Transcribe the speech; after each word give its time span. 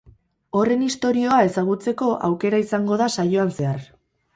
Horren 0.61 0.85
istorioa 0.85 1.37
ezagutzeko 1.49 2.11
aukera 2.31 2.67
izango 2.67 3.03
da 3.05 3.15
saioan 3.21 3.59
zehar. 3.61 3.91